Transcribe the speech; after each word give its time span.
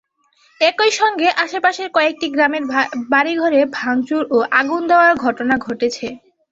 একই 0.61 0.91
সঙ্গে 0.99 1.27
আশপাশের 1.43 1.89
কয়েকটি 1.93 2.27
গ্রামের 2.29 2.63
বাড়িঘরে 3.13 3.59
ভাঙচুর 3.77 4.21
ও 4.31 4.47
আগুন 4.59 4.81
দেওয়ার 4.89 5.13
ঘটনা 5.25 5.55
ঘটেছে। 5.65 6.07